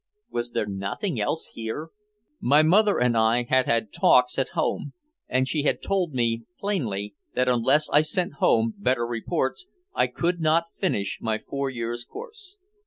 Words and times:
Was 0.31 0.49
there 0.49 0.65
nothing 0.65 1.19
else 1.21 1.51
here? 1.53 1.89
My 2.39 2.63
mother 2.63 2.97
and 2.99 3.15
I 3.15 3.43
had 3.47 3.67
had 3.67 3.93
talks 3.93 4.39
at 4.39 4.49
home, 4.57 4.93
and 5.29 5.47
she 5.47 5.61
had 5.61 5.79
told 5.79 6.15
me 6.15 6.41
plainly 6.59 7.13
that 7.35 7.47
unless 7.47 7.87
I 7.87 8.01
sent 8.01 8.33
home 8.41 8.73
better 8.79 9.05
reports 9.05 9.67
I 9.93 10.07
could 10.07 10.41
not 10.41 10.63
finish 10.79 11.19
my 11.21 11.37
four 11.37 11.69
years' 11.69 12.03
course. 12.03 12.57